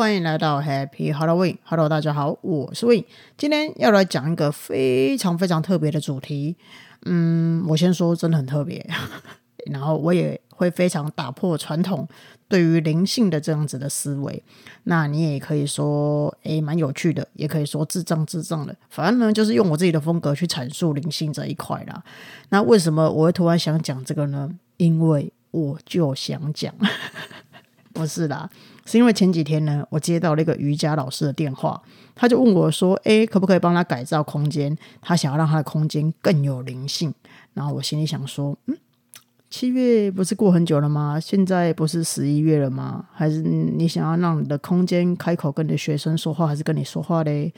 [0.00, 1.58] 欢迎来到 Happy Halloween。
[1.62, 3.04] Hello，大家好，我是 Win。
[3.36, 6.56] 今天要来讲一个非常非常特别的主题。
[7.04, 8.82] 嗯，我先说，真的很特别。
[9.70, 12.08] 然后我也会非常打破传统
[12.48, 14.42] 对于灵性的这样子的思维。
[14.84, 18.74] 那你也可以说，诶，蛮有趣的，也可以说智障智障的。
[18.88, 22.02] 反正呢，就是用我自己的风格去阐述灵性这一块啦。
[22.48, 24.48] 那为什么我会突然想讲这个呢？
[24.78, 26.74] 因为我就想讲，
[27.92, 28.48] 不是啦，
[28.90, 31.80] 是因为前几天呢，我接到了一个瑜伽老师的电话，
[32.16, 34.76] 他就问我说：“诶，可不可以帮他改造空间？
[35.00, 37.14] 他想要让他的空间更有灵性。”
[37.54, 38.76] 然后我心里想说：“嗯。”
[39.48, 41.18] 七月不是过很久了吗？
[41.18, 43.04] 现在不是十一月了吗？
[43.12, 47.52] 还是你想要让你的空间开口跟你的学生说话，还是跟你说话嘞？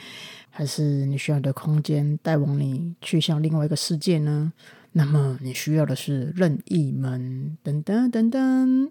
[0.50, 4.52] 还是你需要你的空间带往你去向另外一个世界呢？
[4.92, 8.90] 那么你需要的是任意门，噔噔噔噔，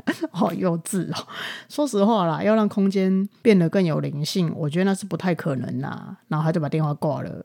[0.32, 1.26] 好幼稚哦！
[1.68, 6.16] 说实话啦，要让空间变得更有灵性，我觉得那是不太可能啦。
[6.28, 7.44] 然后他就把电话挂了，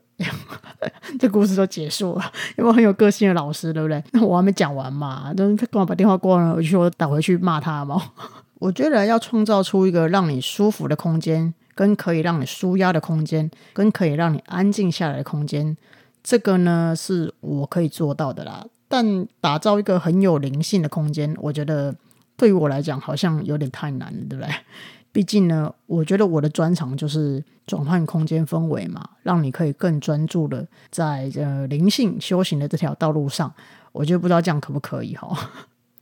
[1.18, 2.32] 这故事都结束了。
[2.56, 4.02] 因为很有个性的老师，对不对？
[4.12, 6.54] 那我还没讲完嘛，他干嘛把电话挂了？
[6.54, 8.00] 我就说打回去骂他嘛。
[8.58, 15.76] 我觉得要创造出一个让你舒服的空间，跟可以让你舒压的空间，跟可以让你安静下来的空间。
[16.24, 21.94] 这个呢是我可以做到的啦，但打造一个很有灵性的空间，我觉得
[22.38, 24.54] 对于我来讲好像有点太难了，对不对？
[25.10, 33.52] 毕竟呢，我觉得我的专长就是转换空间氛围嘛，让你可以更专注的在呃灵性修行的这条道路上。
[33.90, 35.50] 我就不知道这样可不可以哈？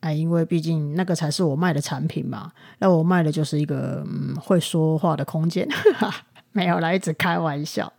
[0.01, 5.67] 哎，因为毕竟那个才是我卖的产品嘛，那我卖的就是一个嗯会说话的空间。
[6.53, 7.91] 没有啦，一直开玩笑。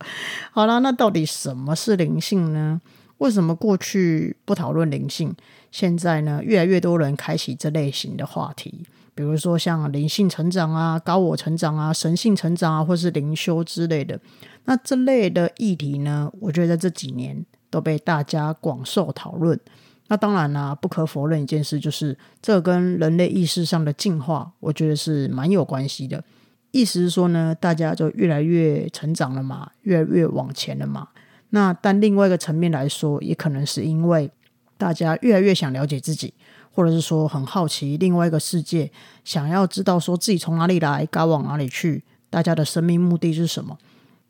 [0.52, 2.80] 好了，那到底什么是灵性呢？
[3.18, 5.34] 为什么过去不讨论灵性，
[5.70, 8.84] 现在呢越来越多人开启这类型的话题？
[9.14, 14.20] 比如说像灵性成长啊、高我成长啊、神性成长啊，或是灵修之类的。
[14.64, 19.58] 那这类的议题呢，我觉得在这几年都被大家广受讨论。
[20.06, 26.22] 那当然啦，不可否认一件事，就是这跟人类意识上的进化，我觉得是蛮有关系的。
[26.70, 31.08] 意思是说呢，大家就越来越成长了嘛，越来越往前了嘛。
[31.50, 34.30] 那但另外一个层面来说，也可能是因为
[34.78, 36.32] 大家越来越想了解自己，
[36.72, 38.90] 或者是说很好奇另外一个世界，
[39.24, 43.76] 想要知道说自己从哪里来，该往哪里去，大家的生命目的是什么？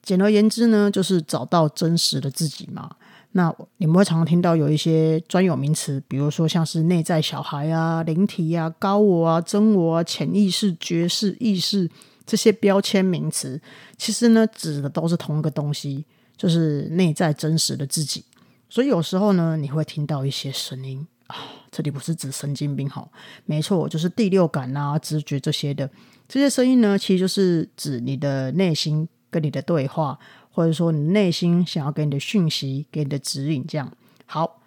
[0.02, 2.90] 简而言之呢，就是找到真实的自己嘛。
[3.32, 11.88] 那你们会常常听到有一些专有名词，比如说像是内在小孩啊、灵体啊、高我啊、真我啊、潜意识、觉识、意识。
[12.26, 13.58] 这些标签名词，
[13.96, 16.04] 其实呢，指的都是同一个东西，
[16.36, 18.22] 就是内在真实的自己。
[18.68, 21.36] 所以有时候呢，你会听到一些声音啊，
[21.70, 23.08] 这里不是指神经病哈，
[23.46, 25.88] 没错，就是第六感啊、直觉这些的。
[26.28, 30.18] 这些声音呢，其实就是指你的内心跟你的对话，
[30.50, 33.64] 或者说你内心想要给你的讯息、给你的指引。
[33.66, 33.90] 这样
[34.26, 34.60] 好，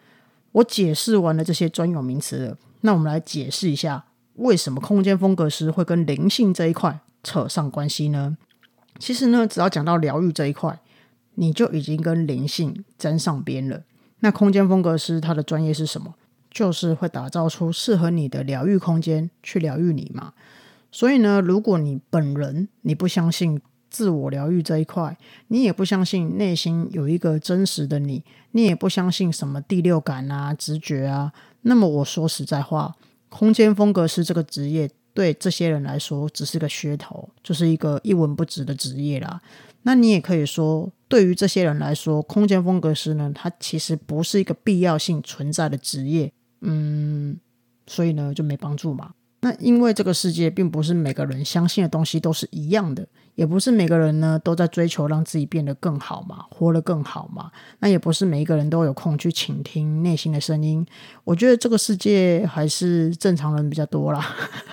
[0.54, 7.00] 我解释完了这些专有名词了，那我们来解释一下，为什么空间风格师会跟灵性这一块。
[7.24, 8.36] 扯上关系呢？
[8.98, 10.80] 其实呢，只要讲到疗愈这一块，
[11.36, 13.84] 你就已经跟灵性沾上边了。
[14.22, 16.16] 那空间风格师他的专业是什么？
[16.50, 20.34] 就是会打造出适合你的疗愈空间，去疗愈你嘛。
[20.92, 25.18] 所以呢，如果你本人你不相信自我疗愈这一块，
[25.50, 32.96] 你也不相信内心有一个真实的你，你也不相信什么第六感啊、直觉啊，那么我说实在话，
[33.30, 34.90] 空间风格师这个职业。
[35.14, 39.42] 对这些人来说，只是个噱头，就是一个一文不值的职业啦。
[39.84, 46.32] 那你也可以说，对于这些人来说，空间风格师呢，它其实不是一个必要性存在的职业，
[46.62, 47.40] 嗯，
[47.88, 49.12] 所以呢就没帮助嘛。
[49.44, 57.52] 那因为这个世界并不是每个人相信的东西都是一样的，也不是每个人呢都在追求让自己变得更好嘛，活得更好嘛。
[57.80, 60.86] 那也不是每一个人都有空去倾听内心的声音。
[61.24, 64.24] 我觉得这个世界还是正常人比较多啦。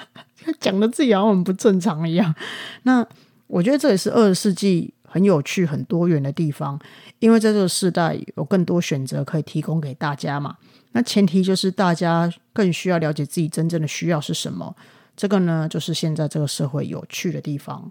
[0.60, 2.34] 讲的自己好像很不正常一样。
[2.82, 3.06] 那
[3.46, 6.78] 我觉得这也是二十世纪很有趣、很多元的地方，
[7.18, 10.56] 因为在这个时代有更多选择可以提供给大家嘛。
[10.92, 14.74] 那前提就是大家更需要了解自己真正的需要是什么。
[15.16, 17.90] 这个呢，就是现在这个社会有趣的地方。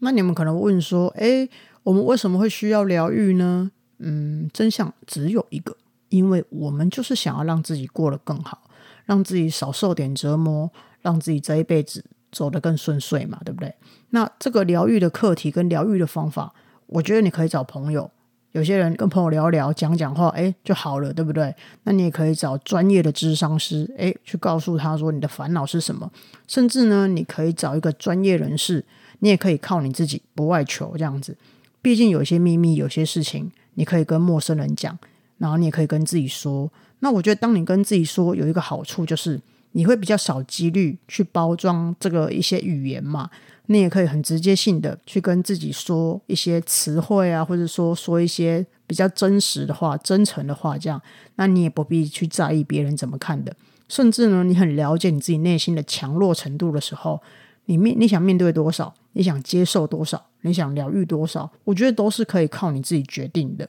[0.00, 1.48] 那你们可能问说：“诶，
[1.82, 5.76] 我们为什么会需要疗愈呢？”嗯，真相只有一个，
[6.08, 8.70] 因为我们就是想要让自己过得更好，
[9.04, 10.70] 让自己少受点折磨。
[11.02, 13.72] 让自己这一辈子走得更顺遂嘛，对不对？
[14.10, 16.52] 那这个疗愈的课题跟疗愈的方法，
[16.86, 18.10] 我觉得你可以找朋友，
[18.52, 21.54] 有些人跟朋友聊聊、讲讲话，哎，就好了，对不对？
[21.84, 26.10] 那你也可以找专业的智商师，哎，去告诉他说你的烦恼是什么。
[26.48, 28.84] 甚至呢，你可以找一个专业人士，
[29.20, 31.36] 你也可以靠你自己不外求这样子。
[31.80, 34.98] 毕竟有些秘密、有些事情，你可以跟陌生人讲，
[35.38, 36.70] 然后你也可以跟自己说。
[37.00, 39.40] 那我觉得，当你跟自己说，有一个好处就是，
[39.72, 43.28] 你会比较少几率去包装这个一些语言嘛。
[43.66, 51.00] 你也可以很直接性的去跟自己说一些词汇啊，或者说说一些比较真实的话、真诚的话，这样，
[51.36, 53.54] 那你也不必去在意别人怎么看的。
[53.88, 57.22] 甚至呢，你很了解你自己内心的强弱程度的时候，
[57.66, 63.66] 你面你想面对多少，你想接受多少，你想疗愈多少，我觉得都是可以靠你自己决定的。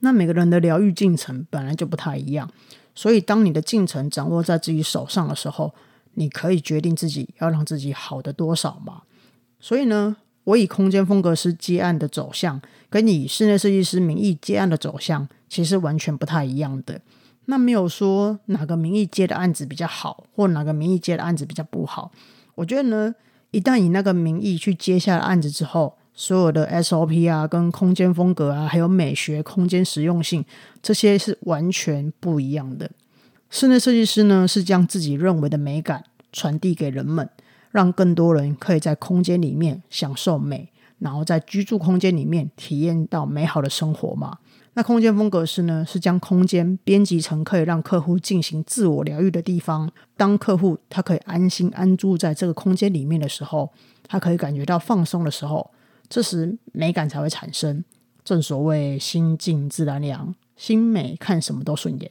[0.00, 2.50] 那每个人的疗愈进程本来就不太一样，
[2.96, 5.72] 所以当你的进程掌握在自己手上的时候，
[6.14, 9.02] 你可以决定自己要让自己好的多少嘛。
[9.60, 17.00] 所以呢，我以空间风格师接案的走向，跟以室内设计师名义接案的走向，其实完全不太一样的。
[17.44, 22.10] 那没有说哪个名义接的案子比较好，或哪个名义接的案子比较不好。
[22.54, 23.14] 我觉得呢，
[23.50, 30.44] 一旦以那个名义去接下案子之后，所有的 SOP 啊、跟空间风格啊，还有美学、空间实用性，
[30.82, 32.90] 这些是完全不一样的。
[33.50, 36.02] 室内设计师呢，是将自己认为的美感
[36.32, 37.30] 传递给人们。
[37.72, 44.38] 让更多人可以在空间里面享受美，然后在居住空间里面体验到美好的生活嘛？
[44.72, 49.90] 那空间风格师呢，是将空间编辑成可以让客户进行自我疗愈的地方。
[50.16, 53.70] 当客户他可以安心安住在这个空间里面的时候，
[54.08, 55.70] 他可以感觉到放松的时候，
[56.08, 57.84] 这时美感才会产生。
[58.24, 62.10] 正所谓心静自然凉，心美看什么都顺眼。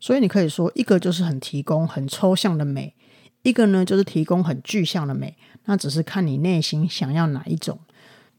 [0.00, 2.94] 所以你可以说，一个就是很提供很抽象的美。
[3.42, 5.36] 一个呢，就是提供很具象的美，
[5.66, 7.78] 那只是看你内心想要哪一种。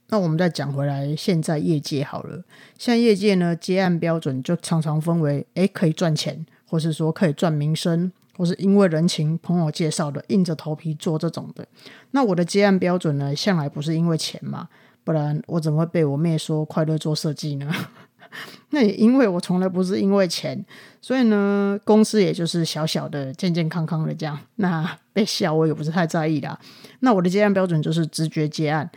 [0.10, 2.44] 那我们再讲回来，现在业界好了，
[2.78, 11.68] 现在业界呢，接案标准就常常分为，诶可以赚钱，或是说可以赚名声，或是因为人情朋友介绍的，硬着头皮做这种的。
[12.12, 14.68] 那我的接案标准呢，向来不是因为钱嘛，
[15.04, 17.72] 不然我怎么会被我妹说快乐做设计呢？
[18.72, 20.66] 那也因为我从来不是因为钱，
[21.00, 24.38] 所以呢，公司也就是小小的、健健康康的这样。
[24.56, 26.60] 那被笑我也不是太在意啦。
[27.00, 28.90] 那我的接案标准就是直觉接案，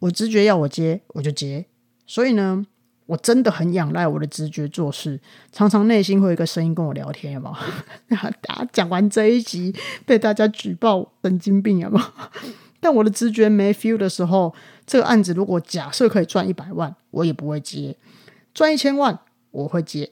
[0.00, 1.64] 我直觉要我接我就接。
[2.04, 2.66] 所以呢，
[3.10, 5.18] 我真的很仰赖我的直觉做事，
[5.50, 7.50] 常常内心会有一个声音跟我聊天，有没
[8.08, 8.16] 有？
[8.72, 9.74] 讲完这一集
[10.06, 12.06] 被大家举报神经病，有没有？
[12.78, 14.54] 但我的直觉没 feel 的时候，
[14.86, 17.96] 这个案子如果假设可以赚一百万，我也不会接。
[18.54, 19.18] 赚一千万
[19.50, 20.08] 我会接，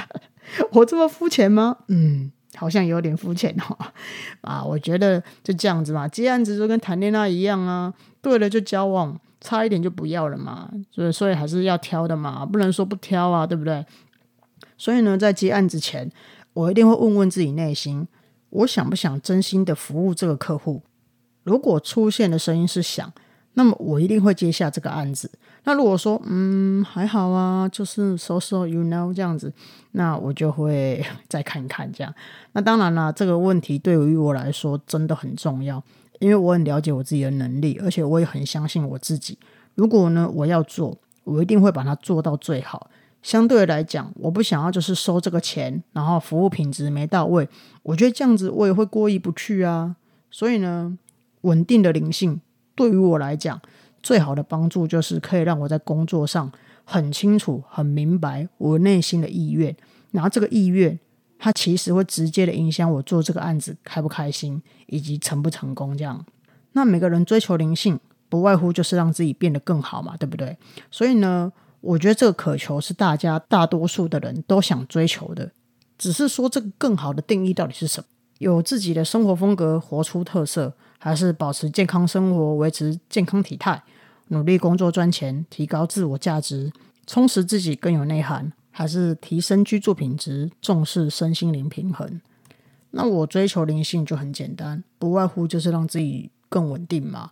[0.72, 1.76] 我这么肤浅吗？
[1.88, 3.76] 嗯，好像有点肤浅哦。
[4.40, 7.92] 啊，我觉得就这样子嘛，接案子就跟谈恋爱一样啊，
[8.22, 10.70] 对了就交往，差一点就不要了嘛。
[10.90, 13.84] 所以，所以还是要挑的嘛，不能说不挑啊，对不对？
[14.78, 16.10] 所以呢，在接案之前，
[16.54, 18.08] 我一定会问问自己内心，
[18.48, 20.82] 我想不想真心的服务这个客户？
[21.42, 23.12] 如果出现的声音是想。
[23.54, 25.30] 那么我一定会接下这个案子。
[25.64, 29.52] 那如果说嗯还好啊，就是 so so you know 这样子，
[29.90, 32.10] 那我就会 再看看这样。
[32.52, 35.84] 那当然啦，这个问题对于我来说真的很重要，
[36.22, 39.36] 因为我很了解我自己的能力，而且我也很相信我自己。
[39.74, 42.88] 如果呢我要做，我一定会把它做到最好。
[43.22, 47.48] 相对来讲，我不想要就是收这个钱，然后服务品质没到位，
[47.82, 49.96] 我觉得这样子我也会过意不去啊。
[50.30, 50.96] 所以呢，
[51.40, 52.40] 稳定的灵性。
[52.76, 53.60] 对于我来讲，
[54.00, 56.50] 最好的帮助就是可以让我在工作上
[56.84, 59.76] 很清楚、很明白我内心的意愿，
[60.12, 60.98] 然后这个意愿，
[61.44, 65.98] 它其实会直接的影响我做这个案子开不开心，以及成不成功。
[65.98, 66.24] 这样，
[66.70, 70.56] 那每个人追求灵性，不外乎就是让自己变得更好嘛，对不对？
[70.88, 75.50] 所以呢，我觉得这个渴求是大家大多数的人都想追求的，
[75.98, 78.06] 只是说这个更好的定义到底是什么？
[78.38, 80.72] 有自己的生活风格，活出特色。
[81.04, 83.82] 还是保持健康生活，维持健康体态，
[84.28, 86.70] 努力工作赚钱，提高自我价值，
[87.08, 92.20] 充实自己更有内涵，还是提升居住品质，重视身心灵平衡。
[92.90, 97.30] 那我追求灵性就很简单，不外乎就是让自己更稳定嘛。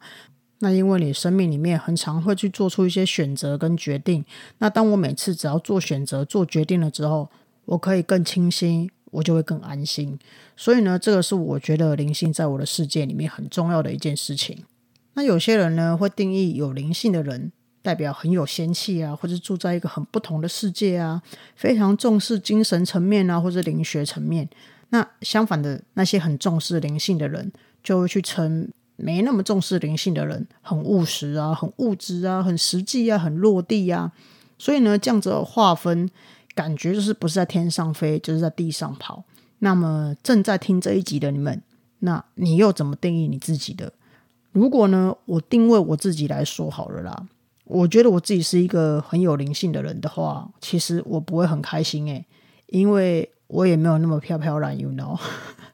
[0.61, 4.25] 那因为你生命里面很常会去做出一些选择跟决定，
[4.59, 7.29] 那当我每次只要做选择、做决定了之后，
[7.65, 8.91] 我可以更清晰。
[9.13, 10.17] 我就会更安心，
[10.57, 14.63] 所以呢，这个是我觉得灵性在我的世界里面很重要的一件事情。
[15.15, 17.51] 那有些人呢，会定义有灵性的人
[17.83, 21.23] 代表很有仙气啊，或者住在一个很不同的世界啊，
[21.57, 24.49] 非常重视精神层面啊，或者灵学层面。
[24.91, 34.13] 那相反的，那些很重视灵性的人，就会去称没那么重视灵性的人很务实啊，很物质啊，很实际啊，很落地啊。
[34.59, 36.11] 所以呢，这样子划分，
[36.55, 39.25] 感觉就是不是在天上飞，就是在地上跑。
[39.61, 41.63] 那么正在听这一集的你们，
[42.01, 43.93] 那你又怎么定义你自己的？
[44.53, 47.27] 如果呢，我定位我自己来说好了啦，
[47.71, 52.27] 我觉得我自己是一个很有灵性的人的话，其实我不会很开心诶，
[52.67, 55.17] 因为我也没有那么飘飘然，you know。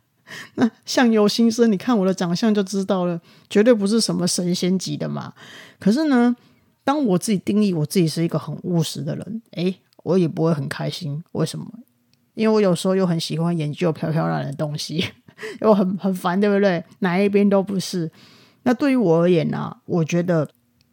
[0.57, 5.33] 那相由心生，你看我的长相就知道了，绝对不是什么神仙级的嘛。
[5.79, 6.37] 可是呢，
[6.85, 11.23] 当我自己定义我自己是一个很务实的人，诶，我也不会很开心。
[11.33, 11.67] 为什么？
[12.35, 15.03] 因为我有时候又很喜欢研究飘飘然的东西，
[15.63, 16.85] 又很很烦，对不对？
[16.99, 18.11] 哪一边都不是。
[18.65, 20.47] 那对于我而言呢，我觉得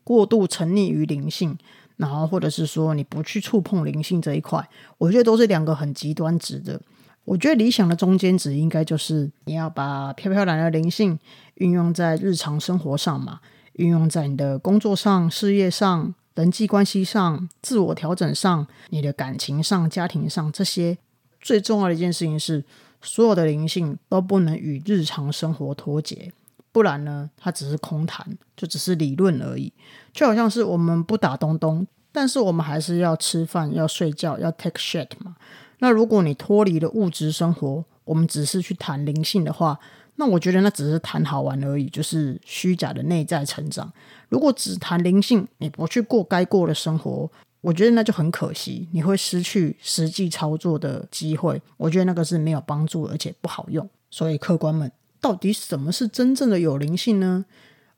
[0.03, 1.57] 过度沉溺于灵性，
[1.97, 4.67] 然后或者是说你不去触碰灵性这一块，
[4.97, 6.81] 我觉得都是两个很极端值的。
[7.25, 11.17] 我觉得理想的中间值应该就是你要把飘飘然的灵性
[11.55, 13.39] 运用在日常生活上嘛，
[13.73, 20.97] 运用在你的工作上、事业上、人际关系上、自我调整上、你的感情上、家庭上这些。
[21.39, 22.65] 最重要的一件事情是，
[23.01, 26.31] 所有的灵性都不能与日常生活脱节，
[26.73, 28.27] 不然呢，它只是空谈，
[28.57, 29.71] 就只是理论而已。
[30.11, 35.37] 就好像是我们不打东东，但是我们还是要吃饭、要睡觉、要 take shit 嘛。
[35.79, 39.79] 那如果你脱离了物质生活，我们只是去谈灵性的话，
[40.15, 43.91] 那我觉得那只是谈好玩而已，就是虚假的内在成长。
[44.29, 47.31] 如果只谈灵性，你不去过该过的生活。
[47.61, 51.61] 我觉得那就很可惜，你会失去实际操作的机会。
[51.77, 53.89] 我觉得那个是没有帮助，而且不好用。
[54.11, 54.91] 所以客官们，
[55.23, 57.45] 到底什么是真正的有灵性呢？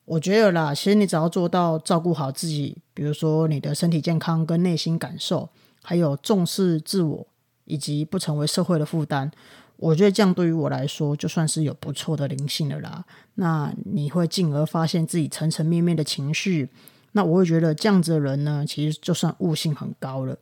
[0.05, 5.49] 我觉得啦，其实你只要做到照顾好自己，比如说你的身体健康跟内心感受，
[5.81, 7.25] 还有重视自我，
[7.63, 9.31] 以及不成为社会的负担，
[9.77, 13.03] 我觉得这样对于我来说，就算是有不错的灵性了啦。
[13.33, 16.69] 那你会进而发现自己层层面面的情绪。
[17.13, 20.37] 那我会觉得这样子的人呢，其实就算悟性很高了。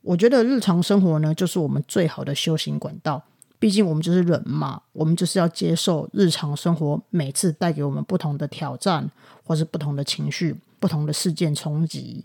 [0.00, 3.22] 我觉得日常生活呢，就是我们最好的修行管道。
[3.58, 9.10] 毕竟我们就是人嘛，我们就是要接受日常生活每次带给我们不同的挑战，
[9.42, 12.24] 或是不同的情绪、不同的事件冲击。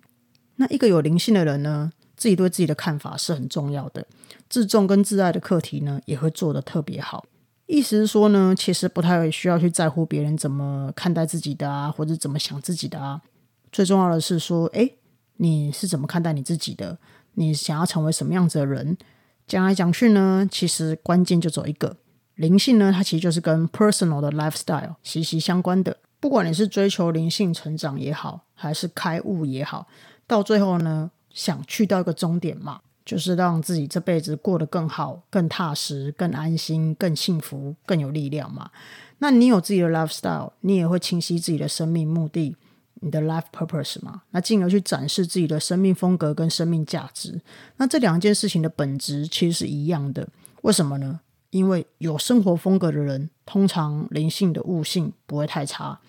[0.58, 4.06] 那一个有灵性的人呢，自己对自己的看法是很重要的，
[4.50, 7.26] 自重跟自爱的课题呢，也会做得特别好。
[7.68, 13.22] 意思是说呢，其实不太需要去在乎别人怎么看待自己的啊，或者怎么想自己的啊。
[13.72, 14.90] 最重要的是说，哎，
[15.38, 16.98] 你是怎么看待你自己的？
[17.36, 18.98] 你想要成为什么样子的人？
[19.50, 21.98] 讲来讲去呢，其实关键就走一个
[22.36, 25.98] 灵性呢，它其实就是跟 personal 的 lifestyle 息息相关的。
[26.20, 29.88] 不管你是追求灵性成长也好，还是开悟也好，
[30.28, 38.70] 到最后呢，想去到一个终点嘛，就是让自己这辈子过得更好、更踏实、更安心、更幸福、更有力量嘛。
[39.18, 42.56] 那你有自己的 lifestyle，你也会清晰自己的生命目的。
[43.02, 47.42] 你的 life purpose 嘛，那进而去展示自己的生命风格跟生命价值。
[47.78, 50.28] 那这两件事情的本质其实是一样的。
[50.64, 51.22] 为什么呢？
[51.52, 56.00] 因为有生活风格的人，通常灵性的悟性不会太差；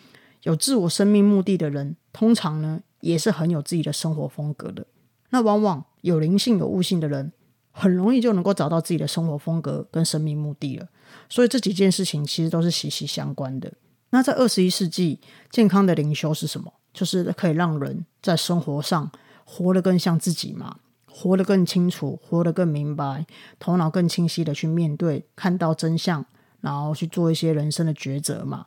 [0.43, 4.87] 有自我生命目的的人，通常呢也是很有自己的生活风格的。
[5.31, 7.33] 那往往有灵性有悟性的人，
[7.71, 10.89] 很容易就能够找到自己的生活风格跟生命目的了。
[11.29, 13.73] 所以这几件事情其实都是息息相关的。
[14.11, 15.21] 那在二十一世纪，
[15.51, 16.73] 健康的灵修是什么？
[16.93, 19.11] 就是可以让人在生活上
[19.45, 23.27] 活得更像自己嘛，活得更清楚，活得更明白，
[23.59, 26.25] 头脑更清晰的去面对，看到真相，
[26.61, 28.67] 然后去做一些人生的抉择嘛。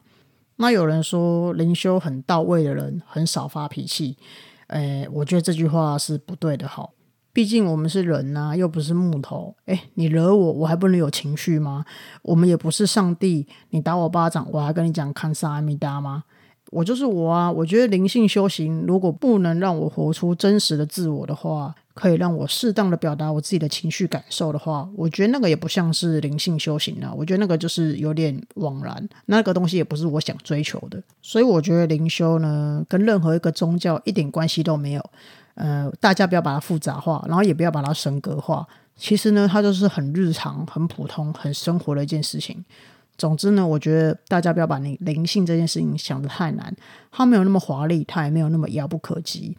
[0.57, 4.17] 那有人说灵修很到位的人很少发脾气，
[4.67, 6.67] 诶，我觉得这句话是不对的。
[6.67, 6.93] 好，
[7.33, 9.55] 毕竟我们是人呐，又不是木头。
[9.65, 11.85] 诶，你惹我，我还不能有情绪吗？
[12.21, 16.25] 我们也不是上帝，你打我巴掌，我还跟你讲看萨阿弥达吗？
[16.73, 17.51] 我就是我啊！
[17.51, 27.13] 我觉得灵性修行如果不能让我活出真实的自我的话，可以让我适当的表达我自己的情绪感受的话，我觉得那个也不像是灵性修行啊。
[27.15, 31.01] 我觉得那个就是有点枉然，那个东西也不是我想追求的。
[31.21, 35.09] 所以我觉得灵修呢，跟任何一个宗教一点关系都没有。
[35.55, 38.67] 呃，大家不要把它复杂化，然后也不要把它神格化。
[38.97, 42.63] 其实呢，它就是很日常、很普通、很生活的一件事情。
[43.17, 46.75] 总之呢，我觉得大家不要把你灵性这件事情想得太难，
[47.11, 49.55] 它没有那么华丽，它也没有那么遥不可及。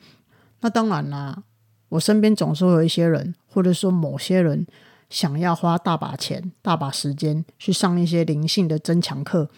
[0.61, 1.45] 那当然啦，
[1.91, 4.67] 我身边总是会有一些人，或者说某些人，
[5.09, 9.49] 想要花大把钱、大把时间去上一些灵性的增强课。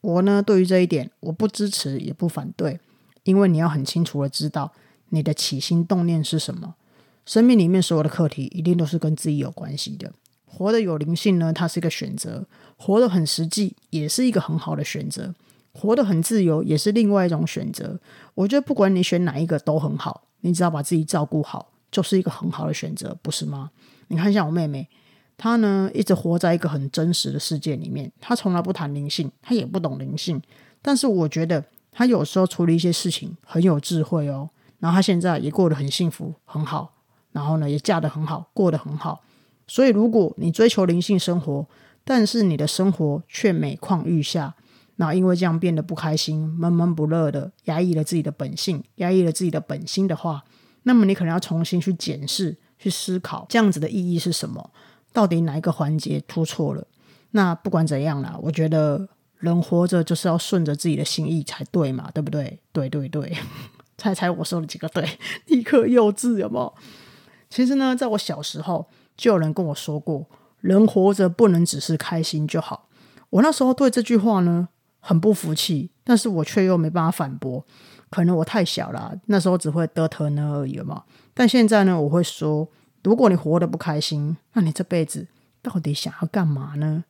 [0.00, 2.78] 我呢，对于这一点，我不支持也不反对，
[3.24, 4.72] 因为你要很清楚的知道
[5.08, 6.74] 你的起心动念是什么。
[7.26, 10.12] 生命里面所有的课题，一定都是跟自己有关系的。
[10.52, 12.44] 活得有灵性呢，它是一个选择；
[12.76, 15.32] 活得很实际，也是一个很好的选择；
[15.72, 17.98] 活得很自由，也是另外一种选择。
[18.34, 23.70] 我觉得不管你选哪一个都很好，你只要把自己照顾好，就是一个很好的选择，不是吗？
[24.08, 24.88] 你看，像我妹妹，
[25.38, 30.42] 她呢一直活在一个很真实的世界里面，她从来不谈灵性，她也不懂灵性，
[30.82, 34.50] 但是我觉得她有时候处理一些事情很有智慧哦。
[34.80, 36.92] 然后她现在也过得很幸福，很好，
[37.32, 39.22] 然后呢也嫁得很好，过得很好。
[39.70, 41.64] 所以，如果你追求灵性生活，
[42.02, 44.56] 但是你的生活却每况愈下，
[44.96, 50.42] 那因为这样变得不开心、闷闷不乐的，压抑了自己的本性，压抑了自己的本心的话，
[50.82, 54.72] 那么你可能要重新去检视、去思考，这样子的意义是什么？
[55.12, 56.84] 到底哪一个环节突错了？
[57.30, 59.08] 那不管怎样啦，我觉得
[59.38, 62.58] 人活着就是要顺着自己的心意才对嘛，对不对？
[62.72, 63.32] 对对对，
[63.96, 65.08] 猜猜我说了几个对？
[65.46, 66.74] 立刻幼稚有没有？
[67.48, 68.88] 其实呢，在我小时候
[69.20, 70.26] 就有人跟我说过。
[70.62, 72.88] 人活着不能只是开心就好。
[73.28, 77.64] 我那时候对这句话呢很不服气，但是我却又没办法反驳。
[78.10, 81.04] 可能我太小了，那时候只会得疼呢而已嘛。
[81.34, 82.68] 但现在呢，我会说：
[83.02, 85.26] 如果你活得不开心，那你这辈子
[85.62, 87.04] 到底想要干嘛呢？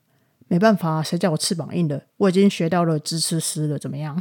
[0.49, 2.03] 没办法，谁叫我翅膀硬了？
[2.17, 4.21] 我已经学到了支持师了，怎么样？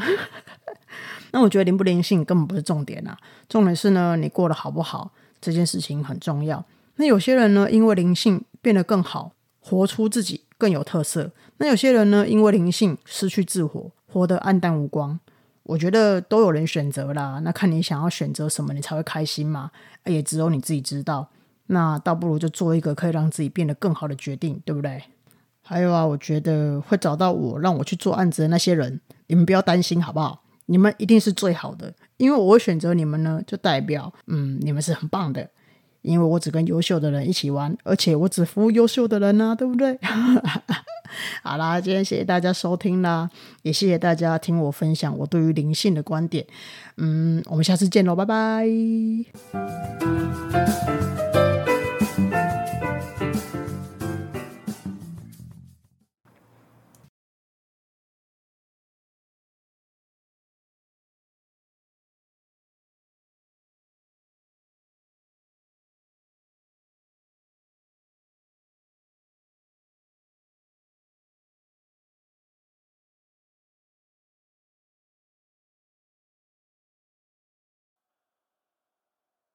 [1.32, 3.18] 那我觉得灵不灵性根本不是重点啊，
[3.48, 6.66] 重点是呢，你过得好不好这件事情很重要。
[7.00, 8.44] 那有些人呢，因为灵性。
[8.62, 11.32] 变得更好，活出自己更有特色。
[11.60, 15.18] 那有些人呢，因为灵性失去自我，活得暗淡无光。
[15.64, 19.72] 我觉得都有人选择啦，那看你想要选择什么，你才会开心嘛。
[20.04, 21.30] 也只有你自己知道。
[21.68, 25.02] 那倒不如就做一个可以让自己变得更好的决定，对不对？
[25.64, 30.44] 还有啊，我觉得会找到我让我去做案子的那些人，你们不要担心好不好？
[30.66, 35.50] 你们一定是最好的，因为我会选择你们呢，就代表嗯，你们是很棒的。
[36.02, 39.98] 因为我只跟优秀的人一起玩，而且我只服务优秀的人呢，对不对？
[41.42, 43.30] 好啦，今天谢谢大家收听啦，
[43.64, 46.46] 也谢谢大家听我分享我对于灵性的观点。
[46.98, 48.68] 嗯，我们下次见喽，拜拜。